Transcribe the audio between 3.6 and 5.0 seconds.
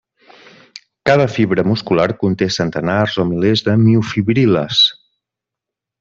de miofibril·les.